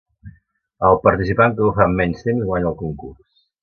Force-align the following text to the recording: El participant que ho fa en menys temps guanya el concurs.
El 0.87 0.97
participant 1.03 1.55
que 1.61 1.69
ho 1.69 1.71
fa 1.79 1.89
en 1.93 1.97
menys 2.03 2.29
temps 2.31 2.53
guanya 2.53 2.75
el 2.75 2.83
concurs. 2.85 3.45